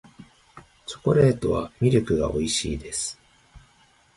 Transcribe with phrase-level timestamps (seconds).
[0.87, 3.19] チョコレートはミルクが美味しいです